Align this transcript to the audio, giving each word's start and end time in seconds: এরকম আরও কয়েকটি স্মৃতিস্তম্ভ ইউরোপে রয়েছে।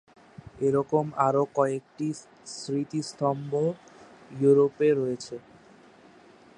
এরকম 0.59 1.05
আরও 1.27 1.43
কয়েকটি 1.57 2.07
স্মৃতিস্তম্ভ 2.57 3.51
ইউরোপে 4.39 4.87
রয়েছে। 4.93 5.35